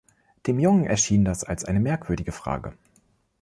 [0.47, 2.73] Dem Jungen erschien das als eine merkwürdige Frage.